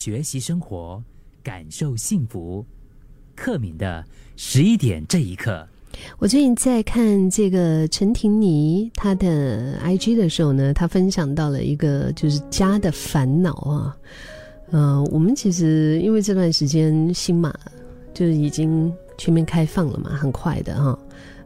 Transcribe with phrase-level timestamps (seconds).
[0.00, 1.02] 学习生活，
[1.42, 2.64] 感受幸福。
[3.36, 4.02] 克敏的
[4.34, 5.68] 十一点这一刻，
[6.18, 13.94] 我最近在看这个陈婷妮她的 IG 的时候呢，她分享到了一个就是家的烦恼啊。
[14.70, 17.54] 嗯，我们其实因为这段时间新马
[18.14, 20.98] 就是已经全面开放了嘛，很快的哈。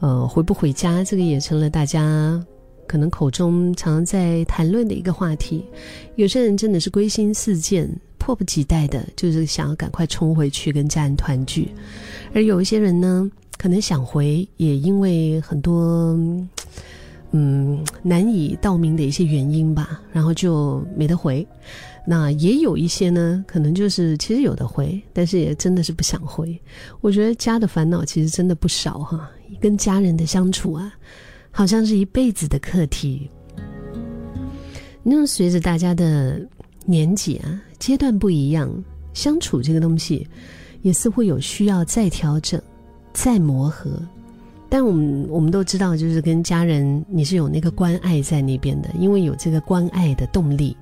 [0.00, 2.44] 呃，回不回家这个也成了大家
[2.90, 5.64] 可能口中常常在谈论的一个话题。
[6.16, 7.88] 有些人真的是归心似箭。
[8.22, 11.72] 迫不及待的，就是想要赶快冲回去跟家人团聚，
[12.34, 16.14] 而有一些人呢，可能想回，也因为很多
[17.30, 21.44] 嗯难以道明的一些原因吧，然后就没得回。
[22.06, 26.60] 那也有一些呢，可能就是其实有的回，但是也真的是不想回。
[27.00, 30.92] 我觉得家的烦恼其实真的不少哈，跟家人的相处啊，
[31.50, 33.30] 好像是一辈子的课题。
[35.02, 36.40] 那随着大家的
[36.84, 37.60] 年纪啊。
[37.80, 38.70] 阶段不一样，
[39.14, 40.28] 相处这个东西，
[40.82, 42.60] 也似乎有需要再调整、
[43.14, 43.90] 再磨合。
[44.68, 50.76] 但我们我们都知道，就是跟家人，你是有那个关爱在那边的，因为有这个关爱的动力，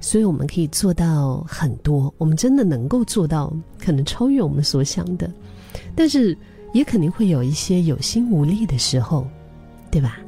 [0.00, 2.12] 所以我们可以做到很多。
[2.16, 5.30] 我们真的能够做到，可能超越我们所想的。
[5.94, 6.34] 但是
[6.72, 9.28] 也肯定会有一些有心无力的时候，
[9.90, 10.18] 对吧？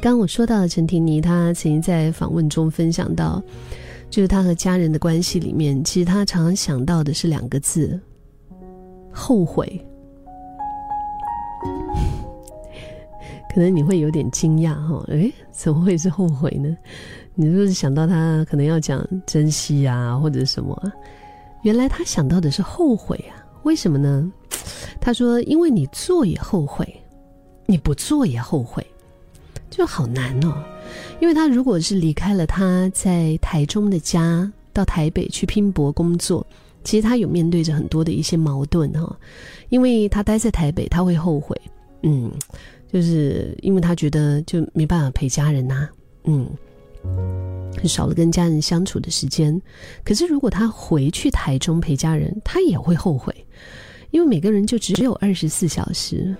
[0.00, 3.42] 刚我说到陈婷妮，她曾经在访问中分享到。
[4.08, 8.00] 就是她和家人的关系里面，其实她常常想到的是两个字：
[9.12, 9.86] 后悔。
[13.54, 16.76] 可能你会有点惊讶哈，诶，怎么会是后悔呢？
[17.36, 20.76] 你是不是想到他可能要讲珍惜啊，或者什么？
[21.62, 23.38] 原来他想到的是后悔啊？
[23.62, 24.32] 为什么呢？
[25.00, 26.99] 他说：“因为你做也后悔，
[27.70, 28.84] 你不做也后悔，
[29.70, 30.52] 就好难哦。”
[31.22, 36.44] 因为他如果是离开了他在台中的家，到台北去拼搏工作，
[36.82, 39.16] 其实他有面对着很多的一些矛盾哈。
[39.68, 41.54] 因为他待在台北，他会后悔，
[42.02, 42.28] 嗯，
[42.92, 45.88] 就是因为他觉得就没办法陪家人呐，
[46.24, 46.48] 嗯，
[47.84, 49.60] 少了跟家人相处的时间。
[50.02, 53.32] 可是如果他回去台中陪家人，他也会后悔，
[54.10, 56.34] 因为每个人就只有二十四小时。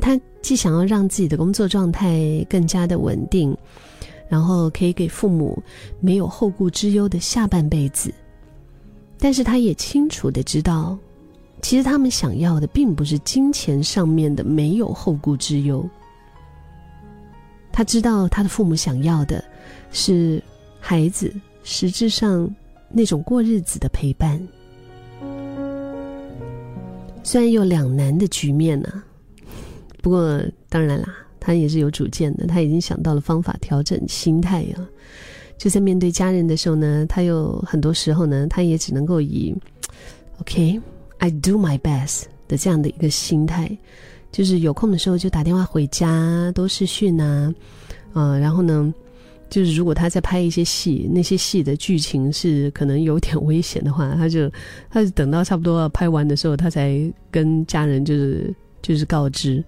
[0.00, 3.56] 他既想要让自己的工作状态更加的稳定，
[4.28, 5.60] 然后可以给父母
[5.98, 8.12] 没有后顾之忧的下半辈子，
[9.18, 10.96] 但是他也清楚的知道，
[11.62, 15.84] 其实他们想要的并不是金钱上面的没有后顾之忧。
[17.72, 19.42] 他知道他的父母想要的
[19.90, 20.42] 是
[20.78, 21.34] 孩子
[21.64, 22.48] 实质上
[22.90, 24.40] 那种过日子的陪伴。
[27.22, 29.02] 虽然有两难的局面呢。
[30.02, 31.08] 不过当然啦，
[31.40, 32.46] 他也是有主见的。
[32.46, 34.86] 他已经想到了方法调整心态啊。
[35.56, 39.52] 就在面对家人的时候呢，他有很多时候呢，他也只能够以
[40.40, 43.76] “OK，I do my best” 的这样的一个心态，
[44.30, 47.52] 就是有空的时候就打电话回家，都视讯啊，
[48.12, 48.94] 啊，然后呢，
[49.50, 54.48] 就是如果他在拍一些戏，那些戏的剧情是可能有点危险的话，他就
[54.88, 58.54] 他就等到差不多要拍完的时候，他才跟家人就是
[58.88, 59.62] 就是告知。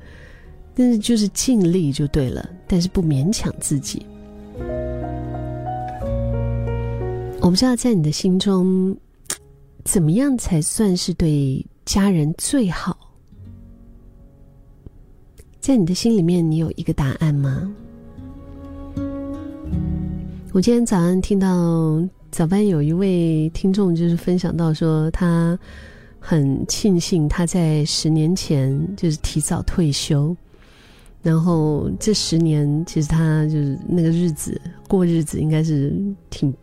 [0.75, 4.07] 但是就是尽力就对了，但是不勉强自己。
[7.43, 8.97] 我不知道在你的心中，
[9.85, 12.97] 怎么样才算是对家人最好？
[15.59, 17.71] 在你的心里面，你有一个答案吗？
[20.53, 25.59] 我今天早上听到早班有一位听众就是分享到说，他
[26.21, 30.37] 很庆幸他在十年前就是提早退休。
[31.23, 34.59] 然后这十年，其实他就是那个日子
[34.89, 35.93] 过日子，应该是
[36.31, 36.55] 挺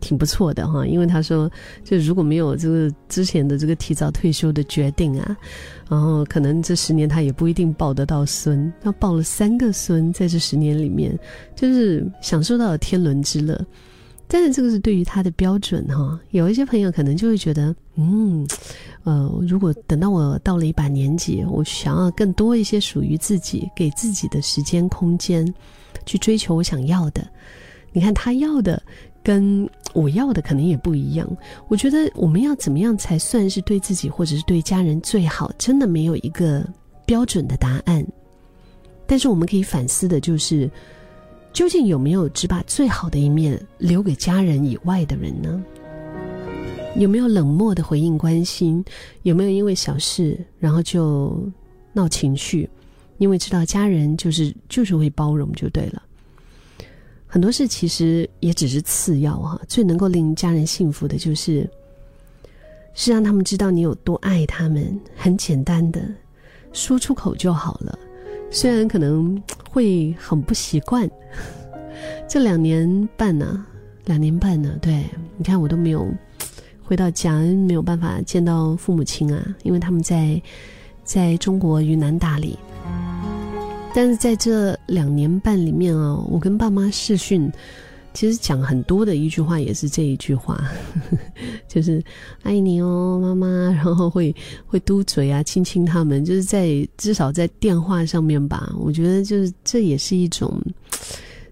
[0.00, 0.86] 挺不错的哈。
[0.86, 1.50] 因为他说，
[1.84, 5.36] 就如果没有这个之前的这个提早退休的决定啊，
[5.90, 8.72] 然后可能这十年他也不一定抱得到孙。
[8.80, 11.14] 他抱了三个孙，在这十年里面，
[11.54, 13.62] 就是享受到了天伦之乐。
[14.30, 18.46] 但是这个是对于他的标准哈，有一些朋友可能就会觉得，嗯，
[19.02, 25.50] 呃，如果等到我到了一把年纪，我想要更多一些属于自己、给自己的时间空间，
[26.04, 27.26] 去追求我想要的。
[27.90, 28.82] 你看他要的
[29.22, 31.26] 跟我要的可能也不一样。
[31.68, 35.50] 我觉得我们要怎么样才算是对自己或者是对家人最好？
[35.56, 36.68] 真的没有一个
[37.06, 38.06] 标准的答案。
[39.06, 40.70] 但是我们可以反思的就是。
[41.52, 45.62] 究竟有没有只把最好的一面留给家人以外的人呢？
[46.96, 48.84] 有没有冷漠的回应关心？
[49.22, 51.40] 有没有因为小事然后就
[51.92, 52.68] 闹情绪？
[53.18, 56.02] 因为知道家人就是就是会包容就对了。
[57.26, 61.68] 很多事其实也只是次要哈，最能够令家人幸福的就是，
[62.94, 66.00] 是让他们知道你有多爱他们，很简单的
[66.72, 67.98] 说出口就好了。
[68.50, 71.08] 虽然可能会很不习惯，
[72.28, 73.64] 这两年半呢，
[74.06, 75.04] 两年半呢，对，
[75.36, 76.06] 你看我都没有
[76.82, 80.40] 回到家，没有办法见到父母亲啊，因为他们在
[81.04, 82.58] 在中国云南大理。
[83.94, 87.50] 但是在这两年半里面啊，我跟爸妈视讯，
[88.14, 90.60] 其实讲很多的一句话也是这一句话，
[91.68, 92.02] 就是
[92.42, 93.48] 爱你哦，妈妈。
[93.70, 94.34] 然后会
[94.66, 98.74] 会嘟嘴啊，亲亲他们，就是在至少在电话上面吧。
[98.78, 100.60] 我觉得就是这也是一种，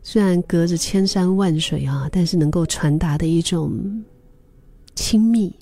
[0.02, 3.72] 虽然隔着千山万水啊，但是能够传达的一种
[4.94, 5.54] 亲密。